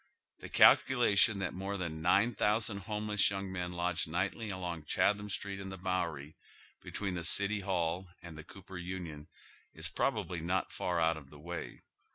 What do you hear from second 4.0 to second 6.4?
nightly along Chatham Street and the Bowery,